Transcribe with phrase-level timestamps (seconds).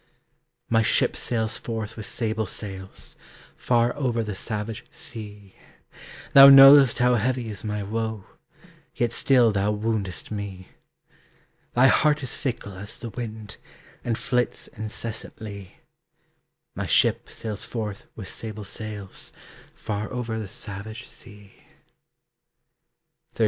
[0.67, 3.15] My ship sails forth with sable sails,
[3.55, 5.53] Far over the savage sea;
[6.33, 8.25] Thou know'st how heavy is my woe,
[8.95, 10.69] Yet still thou woundest me.
[11.75, 13.57] Thy heart is fickle as the wind,
[14.03, 15.75] And flits incessantly.
[16.73, 19.31] My ship sails forth with sable sails,
[19.75, 21.53] Far over the savage sea.
[23.35, 23.39] XIII.